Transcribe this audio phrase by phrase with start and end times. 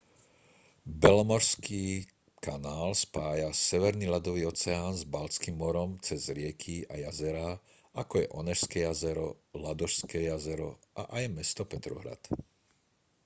[1.03, 1.83] belomorský
[2.45, 7.49] kanál spája severný ľadový oceán s baltským morom cez rieky a jazerá
[8.01, 9.27] ako je onežské jazero
[9.65, 10.69] ladožské jazero
[11.01, 12.17] a aj mesto petrohrad